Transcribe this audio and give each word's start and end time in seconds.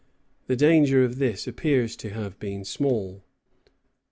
The 0.47 0.55
danger 0.55 1.03
of 1.03 1.19
this 1.19 1.45
appears 1.45 1.95
to 1.97 2.09
have 2.09 2.39
been 2.39 2.65
small. 2.65 3.23